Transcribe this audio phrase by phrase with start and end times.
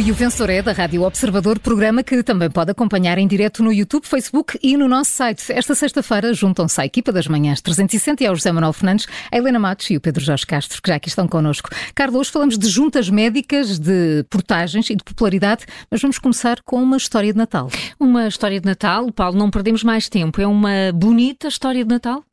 [0.00, 3.72] E o Vencedor é da Rádio Observador, programa que também pode acompanhar em direto no
[3.72, 5.52] YouTube, Facebook e no nosso site.
[5.52, 9.58] Esta sexta-feira juntam-se à equipa das manhãs 360 e ao José Manuel Fernandes, a Helena
[9.58, 11.70] Matos e o Pedro Jorge Castro, que já aqui estão connosco.
[11.94, 16.82] Carlos, hoje falamos de juntas médicas, de portagens e de popularidade, mas vamos começar com
[16.82, 17.70] uma história de Natal.
[17.98, 20.40] Uma história de Natal, Paulo, não perdemos mais tempo.
[20.40, 22.24] É uma bonita história de Natal?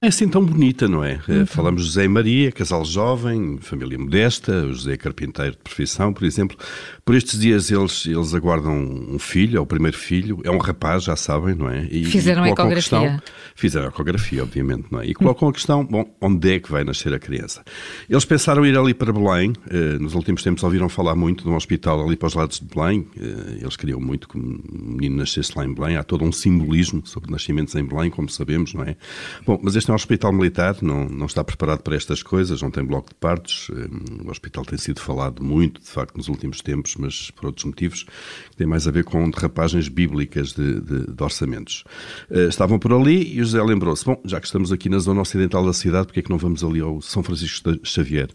[0.00, 1.18] É assim tão bonita, não é?
[1.28, 1.44] Uhum.
[1.44, 6.22] Falamos de José e Maria, casal jovem, família modesta, o José carpinteiro de profissão, por
[6.22, 6.56] exemplo.
[7.04, 11.02] Por estes dias eles, eles aguardam um filho, é o primeiro filho, é um rapaz,
[11.02, 11.88] já sabem, não é?
[11.90, 12.76] E, fizeram e a ecografia.
[12.76, 13.22] Questão,
[13.56, 15.06] fizeram a ecografia, obviamente, não é?
[15.06, 17.64] E colocam a questão, bom, onde é que vai nascer a criança?
[18.08, 21.56] Eles pensaram ir ali para Belém, eh, nos últimos tempos ouviram falar muito de um
[21.56, 25.50] hospital ali para os lados de Belém, eh, eles queriam muito que um menino nascesse
[25.56, 28.96] lá em Belém, há todo um simbolismo sobre nascimentos em Belém, como sabemos, não é?
[29.44, 32.70] Bom, mas este é um hospital militar, não, não está preparado para estas coisas, não
[32.70, 33.70] tem bloco de partos.
[33.70, 37.64] Hum, o hospital tem sido falado muito, de facto, nos últimos tempos, mas por outros
[37.64, 38.04] motivos,
[38.50, 41.84] que tem mais a ver com derrapagens bíblicas de, de, de orçamentos.
[42.30, 45.20] Uh, estavam por ali e o José lembrou-se: bom, já que estamos aqui na zona
[45.20, 48.30] ocidental da cidade, porque é que não vamos ali ao São Francisco Xavier?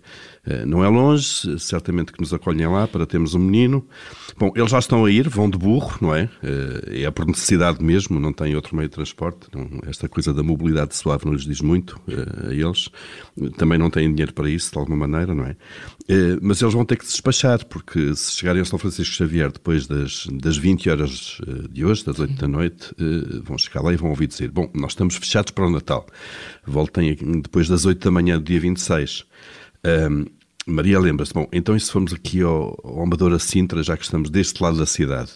[0.46, 3.86] Uh, não é longe, certamente que nos acolhem lá para termos um menino.
[4.38, 6.24] Bom, eles já estão a ir, vão de burro, não é?
[6.44, 9.48] Uh, é por necessidade mesmo, não tem outro meio de transporte.
[9.88, 12.90] Esta coisa da mobilidade suave não lhes diz muito uh, a eles.
[13.58, 15.52] Também não têm dinheiro para isso, de alguma maneira, não é?
[15.52, 19.52] Uh, mas eles vão ter que se despachar, porque se chegarem a São Francisco Xavier
[19.52, 21.38] depois das, das 20 horas
[21.70, 22.94] de hoje, das 8 da noite,
[23.44, 26.06] vão chegar lá e vão ouvir dizer: Bom, nós estamos fechados para o Natal.
[26.66, 29.26] Voltem depois das 8 da manhã do dia 26.
[29.86, 30.26] Um,
[30.66, 34.30] Maria lembra-se, bom, então e se formos aqui ao, ao Amadora Sintra, já que estamos
[34.30, 35.32] deste lado da cidade?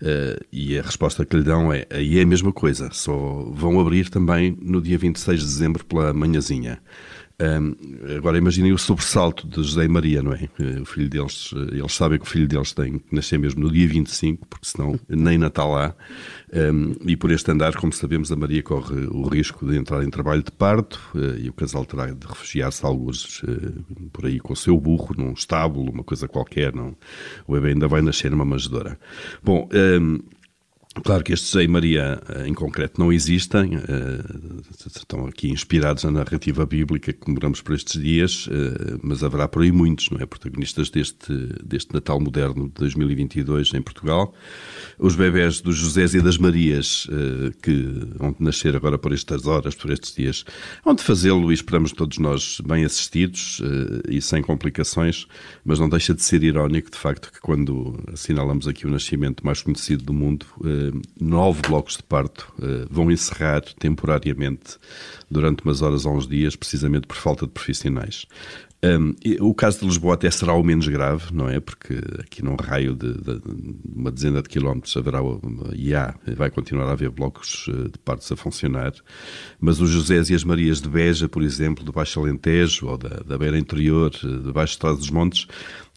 [0.00, 3.12] Uh, e a resposta que lhe dão é, aí é a mesma coisa, só
[3.52, 6.80] vão abrir também no dia 26 de dezembro pela manhãzinha.
[7.42, 7.74] Um,
[8.16, 10.48] agora imaginem o sobressalto de José e Maria, não é?
[10.80, 13.88] O filho deles, eles sabem que o filho deles tem que nascer mesmo no dia
[13.88, 15.94] 25, porque senão nem Natal há.
[16.52, 20.10] Um, e por este andar, como sabemos, a Maria corre o risco de entrar em
[20.10, 23.82] trabalho de parto uh, e o casal terá de refugiar-se alguns uh,
[24.12, 26.74] por aí com o seu burro num estábulo, uma coisa qualquer.
[26.74, 26.94] Não?
[27.46, 28.98] O bebê ainda vai nascer numa manjedoura.
[29.42, 29.68] Bom.
[29.72, 30.20] Um,
[31.00, 34.20] Claro que estes José e Maria eh, em concreto não existem, eh,
[34.94, 39.62] estão aqui inspirados na narrativa bíblica que comemoramos por estes dias, eh, mas haverá por
[39.62, 40.26] aí muitos, não é?
[40.26, 41.32] Protagonistas deste,
[41.64, 44.34] deste Natal moderno de 2022 em Portugal.
[44.98, 47.08] Os bebés dos Josés e das Marias,
[47.62, 47.72] que
[48.16, 50.44] vão nascer agora por estas horas, por estes dias,
[50.84, 53.60] vão de fazê-lo e esperamos todos nós bem assistidos
[54.08, 55.26] e sem complicações,
[55.64, 59.62] mas não deixa de ser irónico, de facto, que quando assinalamos aqui o nascimento mais
[59.62, 60.46] conhecido do mundo,
[61.20, 64.78] nove blocos de parto uh, vão encerrar temporariamente
[65.30, 68.26] durante umas horas ou uns dias, precisamente por falta de profissionais.
[68.84, 71.60] Um, o caso de Lisboa até será o menos grave, não é?
[71.60, 73.40] Porque aqui num raio de, de,
[73.94, 75.20] uma dezena de quilómetros haverá
[75.72, 78.92] e há, vai continuar a haver blocos eh, de partos a funcionar,
[79.60, 83.20] mas os Josés e as Marias de Beja, por exemplo, do Baixo Alentejo ou da,
[83.24, 85.46] da Beira Interior, eh, de Baixo Estado dos Montes,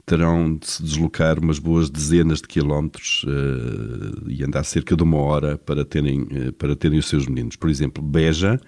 [0.06, 5.18] terão de se deslocar umas boas dezenas de quilómetros uh, e andar cerca de uma
[5.18, 7.56] hora para terem, uh, para terem os seus meninos.
[7.56, 8.60] Por exemplo, Beja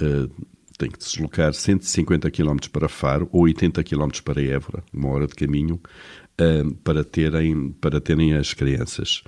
[0.00, 5.26] uh, tem que deslocar 150 quilómetros para Faro ou 80 quilómetros para Évora, uma hora
[5.28, 5.80] de caminho,
[6.82, 9.22] para, terem, para terem as crianças.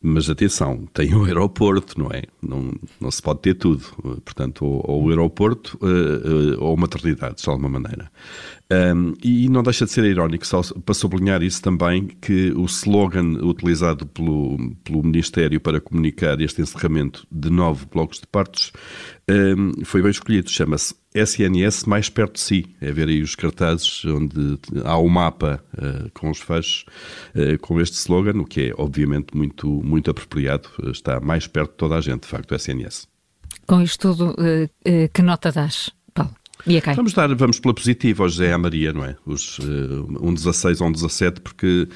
[0.00, 2.22] Mas atenção, tem o aeroporto, não é?
[2.42, 3.84] Não, não se pode ter tudo.
[4.24, 5.78] Portanto, ou, ou o aeroporto
[6.58, 8.10] ou maternidade, de alguma maneira.
[8.70, 13.38] Um, e não deixa de ser irónico, só para sublinhar isso também, que o slogan
[13.42, 18.70] utilizado pelo, pelo Ministério para comunicar este encerramento de nove blocos de partos
[19.30, 20.50] um, foi bem escolhido.
[20.50, 22.66] Chama-se SNS mais perto de si.
[22.80, 26.84] É ver aí os cartazes onde há o um mapa uh, com os fechos
[27.34, 30.68] uh, com este slogan, o que é obviamente muito, muito apropriado.
[30.90, 33.06] Está mais perto de toda a gente, de facto, o SNS.
[33.66, 35.90] Com isto tudo, uh, que nota das?
[36.96, 39.16] Vamos, dar, vamos pela positiva ao José e à Maria, não é?
[39.24, 41.88] Os, uh, um 16 ou um 17, porque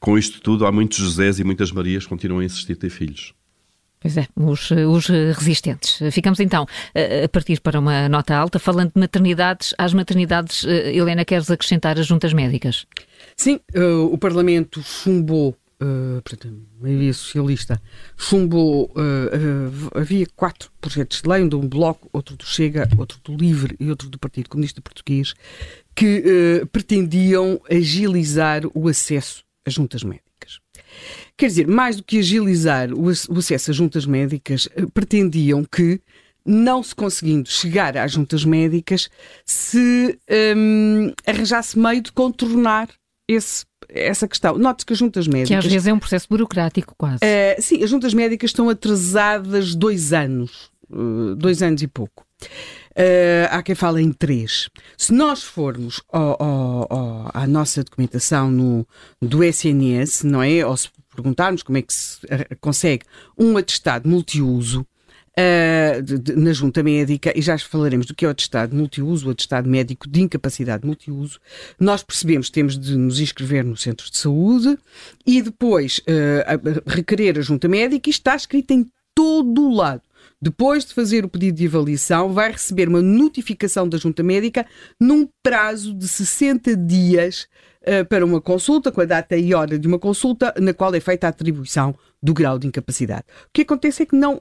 [0.00, 2.90] com isto tudo há muitos Josés e muitas Marias que continuam a insistir em ter
[2.90, 3.32] filhos.
[4.00, 5.98] Pois é, os, os, resistentes.
[6.12, 6.66] Ficamos então
[7.24, 9.74] a partir para uma nota alta, falando de maternidades.
[9.76, 12.86] Às maternidades, eh, Helena, queres acrescentar as juntas médicas?
[13.36, 15.56] Sim, uh, o Parlamento chumbou
[16.24, 17.80] portanto, a maioria socialista,
[18.16, 18.92] chumbou,
[19.94, 23.88] havia quatro projetos de lei, um do Bloco, outro do Chega, outro do Livre e
[23.88, 25.34] outro do Partido Comunista Português,
[25.94, 30.58] que pretendiam agilizar o acesso às juntas médicas.
[31.38, 36.00] Quer dizer, mais do que agilizar o, o acesso às juntas médicas, pretendiam que
[36.44, 39.08] não se conseguindo chegar às juntas médicas,
[39.44, 40.18] se
[40.56, 42.88] um, arranjasse meio de contornar
[43.28, 44.58] esse essa questão.
[44.58, 45.48] Note-se que as juntas médicas.
[45.48, 47.20] Que às vezes é um processo burocrático, quase.
[47.24, 52.26] Uh, sim, as juntas médicas estão atrasadas dois anos, uh, dois anos e pouco.
[52.98, 54.68] Uh, há quem fale em três.
[54.96, 58.84] Se nós formos ao, ao, ao, à nossa documentação no,
[59.22, 60.66] do SNS, não é?
[60.66, 62.18] Ou se perguntarmos como é que se
[62.60, 63.04] consegue
[63.38, 64.84] um atestado multiuso,
[65.38, 69.28] Uh, de, de, na junta médica, e já falaremos do que é o atestado multiuso,
[69.28, 71.38] o atestado médico de incapacidade multiuso,
[71.78, 74.76] nós percebemos que temos de nos inscrever no centro de saúde
[75.24, 80.02] e depois uh, requerer a junta médica e está escrito em todo o lado.
[80.40, 84.64] Depois de fazer o pedido de avaliação, vai receber uma notificação da junta médica
[85.00, 87.48] num prazo de 60 dias
[87.82, 91.00] uh, para uma consulta, com a data e hora de uma consulta, na qual é
[91.00, 93.24] feita a atribuição do grau de incapacidade.
[93.46, 94.40] O que acontece é que não,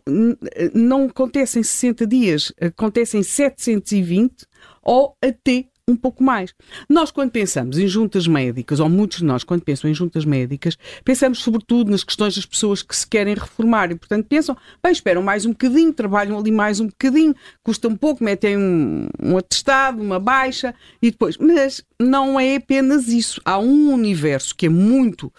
[0.73, 4.45] não acontece em 60 dias, acontece em 720
[4.83, 6.53] ou até um pouco mais.
[6.89, 10.77] Nós, quando pensamos em juntas médicas, ou muitos de nós, quando pensam em juntas médicas,
[11.05, 15.23] pensamos sobretudo nas questões das pessoas que se querem reformar e, portanto, pensam, bem, esperam
[15.23, 20.01] mais um bocadinho, trabalham ali mais um bocadinho, custa um pouco, metem um, um atestado,
[20.01, 21.37] uma baixa e depois.
[21.37, 23.41] Mas não é apenas isso.
[23.45, 25.31] Há um universo que é muito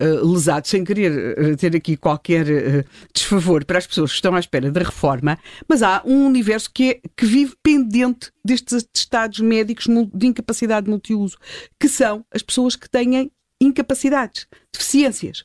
[0.00, 4.34] uh, lesado, sem querer uh, ter aqui qualquer uh, desfavor para as pessoas que estão
[4.34, 5.38] à espera da reforma,
[5.68, 11.36] mas há um universo que, é, que vive pendente destes atestados médicos de incapacidade multiuso,
[11.78, 13.30] que são as pessoas que têm
[13.60, 15.44] incapacidades, deficiências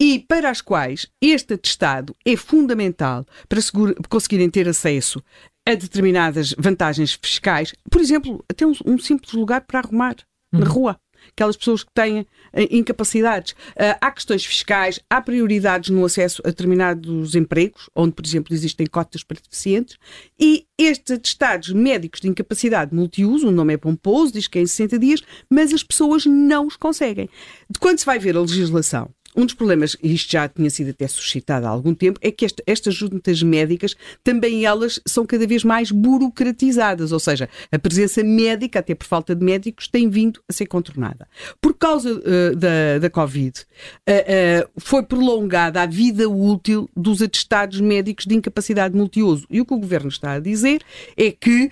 [0.00, 3.60] e para as quais este atestado é fundamental para
[4.08, 5.22] conseguirem ter acesso
[5.66, 10.16] a determinadas vantagens fiscais, por exemplo, até um, um simples lugar para arrumar
[10.52, 10.60] uhum.
[10.60, 11.00] na rua
[11.32, 12.26] aquelas pessoas que têm uh,
[12.70, 13.52] incapacidades.
[13.52, 18.86] Uh, há questões fiscais, há prioridades no acesso a determinados empregos, onde, por exemplo, existem
[18.86, 19.96] cotas para deficientes,
[20.38, 24.66] e estes atestados médicos de incapacidade multiuso, o nome é pomposo, diz que é em
[24.66, 27.28] 60 dias, mas as pessoas não os conseguem.
[27.68, 30.90] De quando se vai ver a legislação um dos problemas, e isto já tinha sido
[30.90, 33.94] até suscitado há algum tempo, é que esta, estas juntas médicas
[34.24, 39.34] também elas são cada vez mais burocratizadas, ou seja, a presença médica, até por falta
[39.34, 41.28] de médicos, tem vindo a ser contornada.
[41.60, 47.80] Por causa uh, da, da Covid, uh, uh, foi prolongada a vida útil dos atestados
[47.80, 49.46] médicos de incapacidade multiuso.
[49.50, 50.82] E o que o Governo está a dizer
[51.16, 51.70] é que,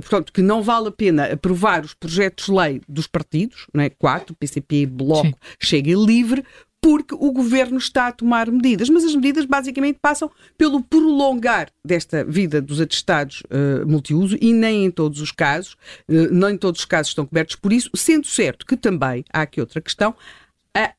[0.00, 3.90] portanto, que não vale a pena aprovar os projetos de lei dos partidos, não é?
[3.90, 5.34] quatro, PCP, Bloco, Sim.
[5.60, 6.44] Chega Livre,
[6.80, 8.88] porque o governo está a tomar medidas.
[8.88, 14.84] Mas as medidas basicamente passam pelo prolongar desta vida dos atestados uh, multiuso e nem
[14.84, 15.76] em todos os casos,
[16.08, 19.60] uh, nem todos os casos estão cobertos por isso, sendo certo que também há aqui
[19.60, 20.14] outra questão.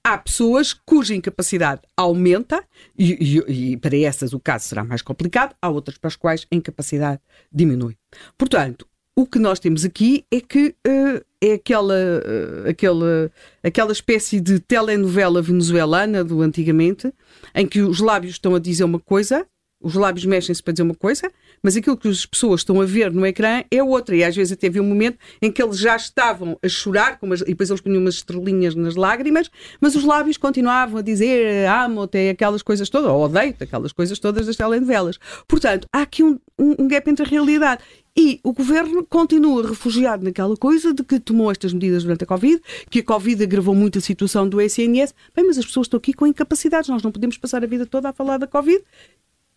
[0.04, 2.62] Há pessoas cuja incapacidade aumenta
[2.98, 6.46] e, e, e para essas o caso será mais complicado, há outras para as quais
[6.52, 7.96] a incapacidade diminui.
[8.38, 8.86] Portanto,
[9.20, 13.30] o que nós temos aqui é que uh, é aquela, uh, aquela,
[13.62, 17.14] aquela espécie de telenovela venezuelana do antigamente,
[17.54, 19.46] em que os lábios estão a dizer uma coisa,
[19.82, 21.30] os lábios mexem-se para dizer uma coisa,
[21.64, 24.16] mas aquilo que as pessoas estão a ver no ecrã é outra.
[24.16, 27.42] E às vezes até havia um momento em que eles já estavam a chorar, as,
[27.42, 29.50] e depois eles punham umas estrelinhas nas lágrimas,
[29.80, 34.48] mas os lábios continuavam a dizer amo-te, aquelas coisas todas, ou odeio-te, aquelas coisas todas
[34.48, 35.18] das telenovelas.
[35.48, 37.82] Portanto, há aqui um, um, um gap entre a realidade
[38.20, 42.62] e o governo continua refugiado naquela coisa de que tomou estas medidas durante a Covid,
[42.90, 45.16] que a Covid agravou muito a situação do SNS.
[45.34, 48.10] Bem, mas as pessoas estão aqui com incapacidades, nós não podemos passar a vida toda
[48.10, 48.84] a falar da Covid.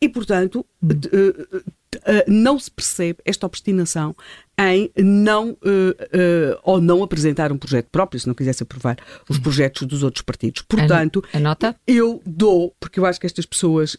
[0.00, 0.88] E, portanto, hum.
[2.28, 4.14] não se percebe esta obstinação
[4.56, 5.56] em não
[6.62, 8.96] ou não apresentar um projeto próprio, se não quisesse aprovar
[9.28, 10.62] os projetos dos outros partidos.
[10.62, 11.24] Portanto,
[11.84, 13.96] eu dou, porque eu acho que estas pessoas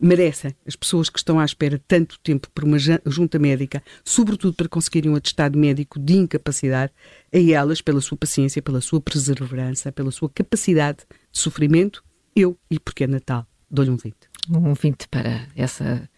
[0.00, 2.76] merecem as pessoas que estão à espera tanto tempo por uma
[3.06, 6.92] junta médica, sobretudo para conseguirem um atestado médico de incapacidade,
[7.32, 10.98] a elas, pela sua paciência, pela sua perseverança, pela sua capacidade
[11.30, 12.02] de sofrimento,
[12.34, 14.14] eu, e porque é Natal, dou-lhe um 20.
[14.50, 16.08] Um 20 para essa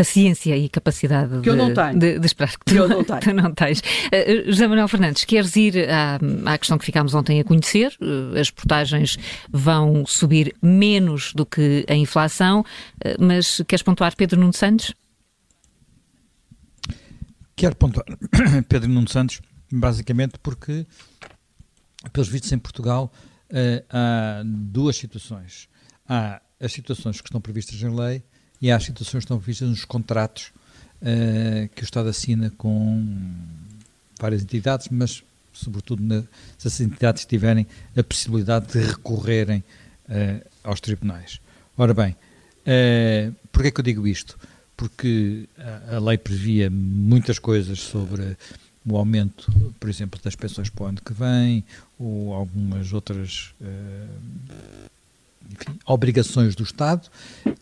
[0.00, 1.98] paciência e capacidade que de, eu não tenho.
[1.98, 3.20] De, de esperar que tu, eu não, tenho.
[3.20, 3.80] tu não tens.
[3.80, 7.94] Uh, José Manuel Fernandes, queres ir à, à, questão que ficámos ontem a conhecer?
[8.00, 9.18] Uh, as portagens
[9.50, 12.64] vão subir menos do que a inflação, uh,
[13.22, 14.94] mas queres pontuar Pedro Nuno Santos?
[17.54, 18.06] Quero pontuar
[18.66, 20.86] Pedro Nuno Santos, basicamente porque,
[22.10, 23.12] pelos vistos em Portugal,
[23.90, 25.68] há duas situações.
[26.08, 28.24] Há as situações que estão previstas em lei
[28.60, 30.52] e há situações que estão previstas nos contratos
[31.00, 33.06] uh, que o Estado assina com
[34.20, 36.22] várias entidades, mas sobretudo na,
[36.58, 39.64] se as entidades tiverem a possibilidade de recorrerem
[40.08, 41.40] uh, aos tribunais.
[41.76, 44.38] Ora bem, uh, porquê é que eu digo isto?
[44.76, 48.36] Porque a, a lei previa muitas coisas sobre
[48.86, 51.64] o aumento, por exemplo, das pensões para o ano que vem,
[51.98, 53.54] ou algumas outras
[55.46, 57.08] enfim, obrigações do Estado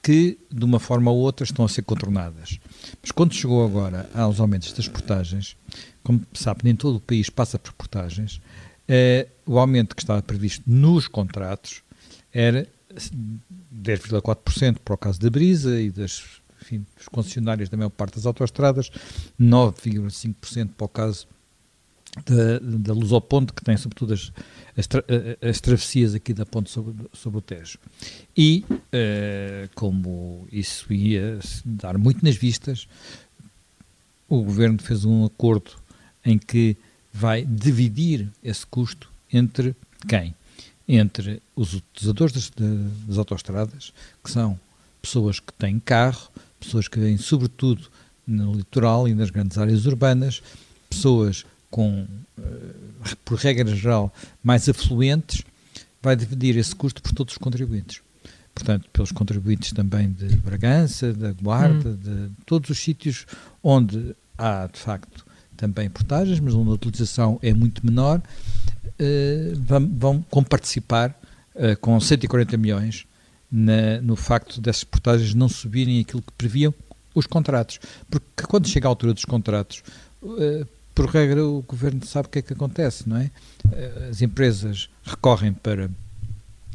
[0.02, 2.58] que, de uma forma ou outra, estão a ser contornadas.
[3.02, 5.56] Mas quando chegou agora aos aumentos das portagens,
[6.02, 8.40] como sabe, nem todo o país passa por portagens,
[8.86, 11.82] eh, o aumento que estava previsto nos contratos
[12.32, 12.66] era
[13.74, 18.26] 10,4% para o caso da Brisa e das, enfim, dos concessionários da maior parte das
[18.26, 18.90] autoestradas,
[19.40, 21.26] 9,5% para o caso
[22.24, 24.32] da, da Luz ao Ponte, que tem sobretudo as,
[24.76, 25.04] as, tra
[25.40, 27.78] as travessias aqui da ponte sobre, sobre o Tejo.
[28.36, 32.88] E, uh, como isso ia dar muito nas vistas,
[34.28, 35.72] o Governo fez um acordo
[36.24, 36.76] em que
[37.12, 39.74] vai dividir esse custo entre
[40.06, 40.34] quem?
[40.86, 42.50] Entre os utilizadores das,
[43.06, 44.58] das autoestradas, que são
[45.00, 47.88] pessoas que têm carro, pessoas que vêm sobretudo
[48.26, 50.42] no litoral e nas grandes áreas urbanas,
[50.88, 52.06] pessoas com,
[52.38, 55.42] uh, por regra geral, mais afluentes,
[56.02, 58.00] vai dividir esse custo por todos os contribuintes.
[58.54, 61.96] Portanto, pelos contribuintes também de Bragança, da Guarda, hum.
[61.96, 63.26] de todos os sítios
[63.62, 65.24] onde há, de facto,
[65.56, 71.18] também portagens, mas onde a utilização é muito menor, uh, vão, vão comparticipar
[71.54, 73.06] uh, com 140 milhões
[73.50, 76.72] na, no facto dessas portagens não subirem aquilo que previam
[77.14, 77.80] os contratos.
[78.10, 79.82] Porque quando chega a altura dos contratos,
[80.98, 83.30] por regra, o governo sabe o que é que acontece, não é?
[83.70, 85.88] Eh, as empresas recorrem para,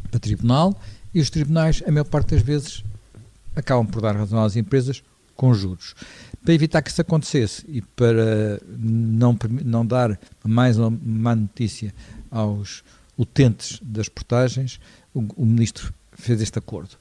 [0.10, 0.80] para tribunal
[1.13, 2.86] e os tribunais, a maior parte das vezes,
[3.53, 5.03] acabam por dar razão às empresas
[5.36, 5.94] com juros.
[6.42, 11.94] Para evitar que isso acontecesse e para não, não dar mais uma má notícia
[12.32, 12.82] aos
[13.18, 14.80] utentes das portagens,
[15.13, 16.96] o, o ministro fez este acordo.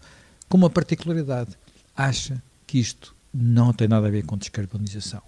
[0.49, 1.57] Com uma particularidade,
[1.97, 5.23] acha que isto não tem nada a ver com descarbonização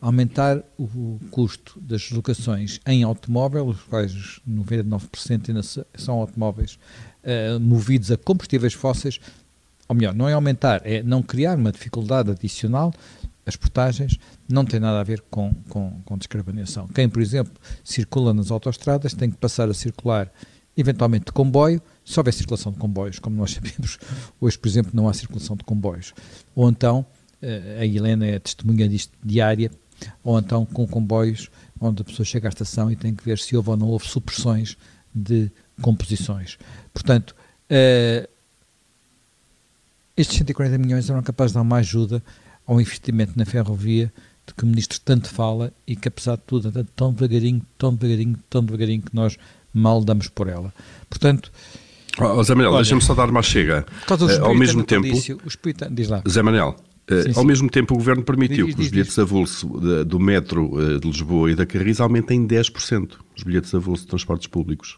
[0.00, 6.78] aumentar o custo das locações em automóvel, os quais 99% ainda são automóveis
[7.24, 9.20] uh, movidos a combustíveis fósseis,
[9.88, 12.92] ou melhor, não é aumentar, é não criar uma dificuldade adicional.
[13.44, 16.86] As portagens não tem nada a ver com, com, com descarbonização.
[16.88, 17.52] Quem, por exemplo,
[17.82, 20.30] circula nas autoestradas tem que passar a circular
[20.76, 23.98] eventualmente de comboio, se houver circulação de comboios, como nós sabemos,
[24.40, 26.14] hoje, por exemplo, não há circulação de comboios.
[26.54, 27.04] Ou então
[27.80, 29.70] a Helena é testemunha disto diária,
[30.22, 33.56] ou então com comboios onde a pessoa chega à estação e tem que ver se
[33.56, 34.76] houve ou não houve supressões
[35.12, 36.58] de composições.
[36.94, 37.34] Portanto,
[37.70, 38.28] uh,
[40.16, 42.22] estes 140 milhões eram capazes de dar uma ajuda
[42.66, 44.12] ao investimento na ferrovia
[44.46, 47.94] de que o Ministro tanto fala e que, apesar de tudo, anda tão devagarinho, tão
[47.94, 49.36] devagarinho, tão devagarinho que nós
[49.72, 50.72] mal damos por ela.
[51.08, 51.50] Portanto.
[52.18, 53.86] Oh, Zé Manuel, deixa-me só dar uma chega.
[54.08, 55.08] Uh, ao mesmo tempo.
[55.90, 56.22] diz lá.
[56.28, 57.38] Zé Manuel, eh, sim, sim.
[57.38, 59.18] Ao mesmo tempo, o Governo permitiu diz, que os bilhetes diz.
[59.18, 59.66] avulso
[60.06, 63.12] do metro eh, de Lisboa e da Carris aumentem em 10%.
[63.36, 64.96] Os bilhetes avulso de transportes públicos.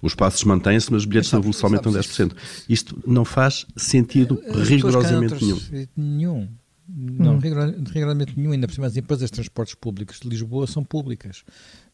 [0.00, 2.32] Os passos mantêm-se, mas os bilhetes de avulso aumentam 10%.
[2.68, 5.60] Isto não faz sentido rigorosamente nenhum.
[5.96, 6.48] Nenhum.
[6.94, 7.38] Não, hum.
[7.38, 8.52] rigorosamente nenhum.
[8.52, 11.42] Ainda por cima, as empresas de transportes públicos de Lisboa são públicas.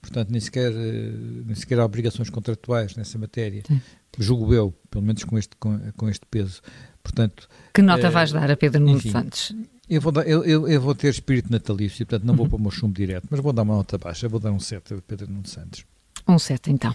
[0.00, 1.12] Portanto, nem sequer, eh,
[1.46, 3.62] nem sequer há obrigações contratuais nessa matéria.
[3.66, 3.80] Sim.
[4.18, 6.60] Julgo eu, pelo menos com este, com, com este peso.
[7.02, 9.54] Portanto, que nota uh, vais dar a Pedro Nuno Santos?
[9.88, 12.50] Eu vou, dar, eu, eu, eu, vou ter espírito natalício, portanto não vou uhum.
[12.50, 14.94] pôr o meu chumbo direto, mas vou dar uma nota baixa, vou dar um 7
[14.94, 15.84] a Pedro Nuno Santos.
[16.26, 16.94] Um 7 então.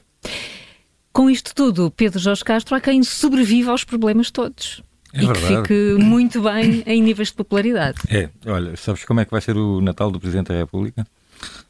[1.11, 4.83] Com isto tudo, Pedro Jorge Castro há quem sobreviva aos problemas todos.
[5.13, 5.47] É e verdade.
[5.47, 7.99] que fique muito bem em níveis de popularidade.
[8.09, 11.05] É, olha, sabes como é que vai ser o Natal do Presidente da República?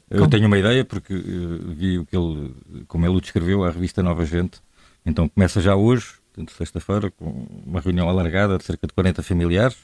[0.09, 2.55] Eu tenho uma ideia porque uh, vi o que ele,
[2.87, 4.61] como ele o descreveu à revista Nova Gente.
[5.05, 9.75] Então começa já hoje, portanto, sexta-feira, com uma reunião alargada de cerca de 40 familiares,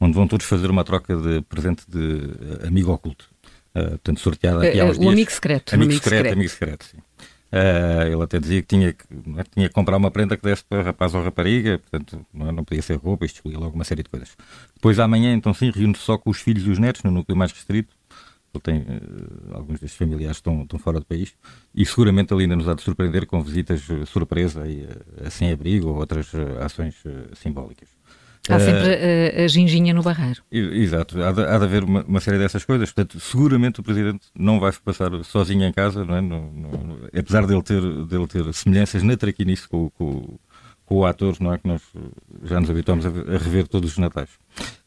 [0.00, 3.26] onde vão todos fazer uma troca de presente de uh, amigo oculto.
[3.74, 5.12] Uh, portanto, sorteada aqui há uns uh, dias.
[5.12, 5.74] amigo secreto.
[5.74, 6.98] Amigo, amigo secreto, secreto, amigo secreto, sim.
[7.52, 9.04] Uh, ele até dizia que tinha que,
[9.36, 12.64] é, tinha que comprar uma prenda que desse para rapaz ou rapariga, portanto não, não
[12.64, 14.36] podia ser roupa, isto escolhia logo uma série de coisas.
[14.74, 17.52] Depois amanhã, então sim, reúne-se só com os filhos e os netos, no núcleo mais
[17.52, 17.92] restrito.
[18.52, 21.34] Ele tem, uh, alguns destes familiares estão, estão fora do país
[21.74, 25.88] e seguramente ele ainda nos há de surpreender com visitas surpresa e, uh, sem abrigo
[25.88, 27.02] ou outras ações
[27.34, 27.99] simbólicas.
[28.54, 30.42] Há sempre a, a, ginginha no barreiro.
[30.50, 32.90] Exato, há de, há de haver uma, uma, série dessas coisas.
[32.92, 36.20] Portanto, seguramente o Presidente não vai passar sozinho em casa, não é?
[36.20, 40.38] No, no, apesar dele ter, dele ter semelhanças na traquinice com, com,
[40.84, 41.58] com o ator, não é?
[41.58, 41.82] Que nós
[42.44, 44.30] já nos habituamos a, a rever todos os natais.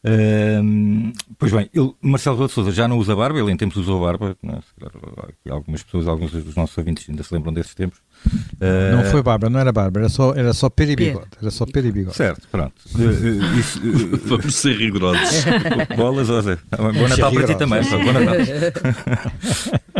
[0.04, 3.78] Uh, pois bem, ele, Marcelo Rebelo de Sousa já não usa barba, ele em tempos
[3.78, 4.36] usou barba.
[4.44, 5.50] É?
[5.50, 7.98] algumas pessoas, alguns dos nossos ouvintes ainda se lembram desses tempos.
[8.26, 11.28] Uh, não foi barba, não era barba, era só, era só pera e bigode.
[11.40, 12.16] Era só pera e bigode.
[12.16, 12.74] Certo, pronto.
[12.94, 13.80] Uh, isso,
[14.28, 15.44] Vamos ser rigorosos.
[15.96, 16.58] Bolas, José.
[16.76, 17.82] Bom Natal para ti também.
[17.82, 18.34] Bom Natal.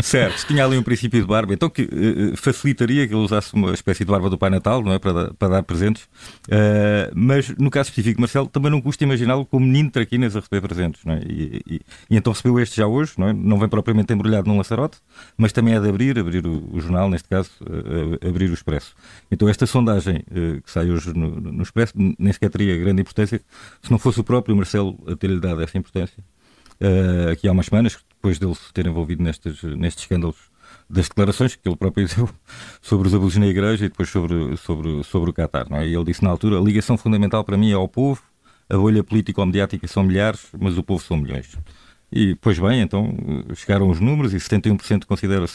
[0.02, 1.88] certo, tinha ali um princípio de barba, então que
[2.36, 4.98] facilitaria que ele usasse uma espécie de barba do Pai Natal, não é?
[4.98, 6.06] Para dar, para dar presentes.
[7.14, 10.60] mas no caso específico de Marcelo, também não custa imaginá-lo como menino traquinas a receber
[10.62, 11.04] presentes.
[11.04, 11.20] Não é?
[11.28, 11.80] e, e,
[12.10, 13.32] e, então recebeu este já hoje, não, é?
[13.32, 14.98] não vem propriamente embrulhado num laçarote,
[15.36, 18.96] mas também é de abrir, abrir o, o jornal, neste caso, uh, abrir o Expresso.
[19.30, 23.40] Então esta sondagem uh, que sai hoje no, no, Expresso nem sequer teria grande importância
[23.80, 26.24] se não fosse o próprio Marcelo a ter-lhe dado essa importância.
[26.80, 30.50] Uh, aqui há umas semanas, depois dele se ter envolvido nestes, nestes escândalos
[30.90, 32.28] das declarações que ele próprio deu
[32.82, 35.70] sobre os abusos na igreja e depois sobre, sobre, sobre o Qatar.
[35.70, 35.86] Não é?
[35.86, 38.20] E ele disse na altura: a ligação fundamental para mim é ao povo,
[38.68, 41.56] a bolha político-mediática são milhares, mas o povo são milhões.
[42.16, 43.12] E, pois bem, então
[43.56, 45.46] chegaram os números e 71% considera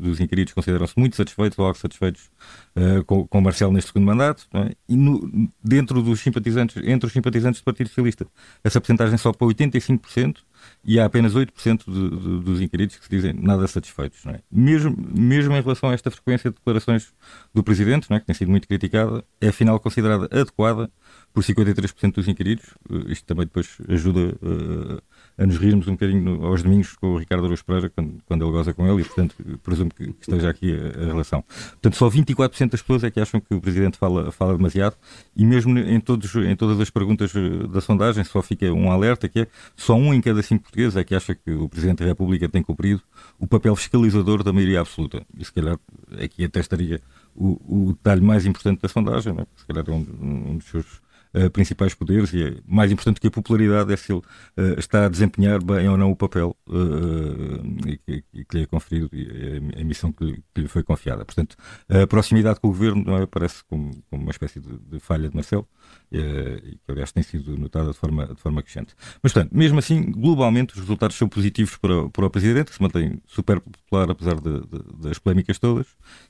[0.00, 2.28] dos inquiridos consideram-se muito satisfeitos, logo satisfeitos
[2.74, 4.48] uh, com, com Marcelo neste segundo mandato.
[4.54, 4.72] É?
[4.88, 8.26] E no, dentro dos simpatizantes, entre os simpatizantes do Partido Socialista,
[8.64, 10.38] essa porcentagem sobe para 85%
[10.84, 14.24] e há apenas 8% de, de, dos inquiridos que se dizem nada satisfeitos.
[14.26, 14.40] É?
[14.50, 17.12] Mesmo, mesmo em relação a esta frequência de declarações
[17.52, 18.20] do Presidente, é?
[18.20, 20.90] que tem sido muito criticada, é afinal considerada adequada
[21.32, 22.64] por 53% dos inquiridos.
[22.88, 25.02] Uh, isto também depois ajuda uh,
[25.36, 28.50] a nos rirmos um bocadinho aos domingos com o Ricardo Araújo Pereira, quando, quando ele
[28.50, 31.42] goza com ele, e portanto presumo que esteja aqui a, a, relação.
[31.42, 34.96] Portanto, só 24% das pessoas é que acham que o Presidente fala, fala demasiado,
[35.36, 39.28] e mesmo em, todos, em todas as perguntas uh, da sondagem só fica um alerta,
[39.28, 39.46] que é
[39.76, 42.62] só um em cada cinco portugueses é que acha que o Presidente da República tem
[42.62, 43.02] cumprido
[43.38, 45.24] o papel fiscalizador da maioria absoluta.
[45.36, 45.78] E se calhar
[46.22, 47.00] aqui até estaria
[47.34, 49.46] o, o detalhe mais importante da sondagem, né?
[49.56, 51.00] se calhar é um, um dos seus
[51.34, 55.06] uh, principais poderes e é mais importante que a popularidade é se ele uh, está
[55.06, 59.80] a desempenhar bem ou não o papel uh, que, que, lhe é conferido e a,
[59.80, 61.24] a missão que lhe, que lhe, foi confiada.
[61.24, 61.56] Portanto,
[61.88, 65.28] a proximidade com o governo não é, parece como, como uma espécie de, de falha
[65.28, 65.66] de Marcelo
[66.10, 68.94] que aliás tem sido notada de forma, de forma crescente.
[69.22, 72.82] Mas, portanto, mesmo assim, globalmente os resultados são positivos para, para o Presidente, que se
[72.82, 75.86] mantém super popular apesar de, de, das polémicas todas,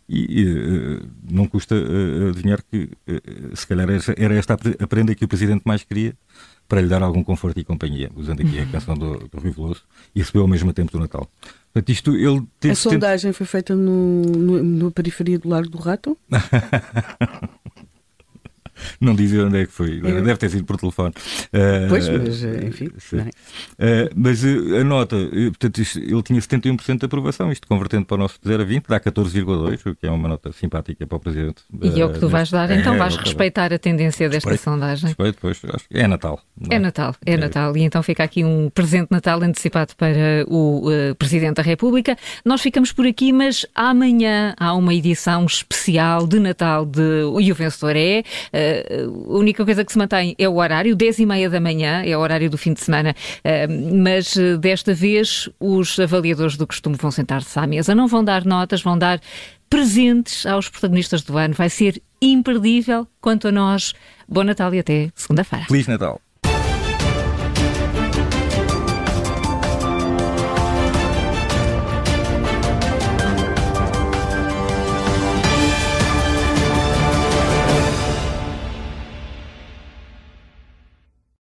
[0.08, 2.90] e uh, não custa uh, adivinhar que
[3.54, 6.14] se calhar era esta a prenda que o Presidente mais queria
[6.68, 9.82] para lhe dar algum conforto e companhia, usando aqui a canção do, do Rui Veloso,
[10.14, 11.26] e recebeu ao mesmo tempo do Natal.
[11.72, 15.78] Portanto, isto, ele teve a sondagem foi feita no, no, no periferia do Largo do
[15.78, 16.18] Rato?
[19.00, 19.98] não dizer onde é que foi.
[19.98, 20.20] É.
[20.20, 21.14] Deve ter sido por telefone.
[21.46, 22.86] Uh, pois, mas enfim.
[22.86, 23.30] Uh,
[24.14, 28.18] mas uh, a nota, portanto, isto, ele tinha 71% de aprovação, isto convertendo para o
[28.18, 31.62] nosso 0 a 20, dá 14,2, o que é uma nota simpática para o Presidente.
[31.82, 34.70] E é o que tu vais dar, então é, vais respeitar a tendência desta respeito,
[34.70, 35.06] sondagem.
[35.08, 36.40] Respeito, pois, acho que é Natal.
[36.70, 36.74] É?
[36.74, 37.76] é Natal, é, é, Natal.
[37.76, 40.84] E então fica aqui um presente Natal antecipado para o
[41.18, 42.16] Presidente da República.
[42.44, 47.00] Nós ficamos por aqui, mas amanhã há uma edição especial de Natal de
[47.40, 48.22] E o Vencedor é
[48.68, 52.16] a única coisa que se mantém é o horário, 10 e meia da manhã, é
[52.16, 56.96] o horário do fim de semana, eh, mas eh, desta vez os avaliadores do costume
[56.96, 59.20] vão sentar-se à mesa, não vão dar notas, vão dar
[59.68, 61.54] presentes aos protagonistas do ano.
[61.54, 63.94] Vai ser imperdível quanto a nós.
[64.28, 65.66] Bom Natal e até segunda-feira.
[65.66, 66.20] Feliz Natal.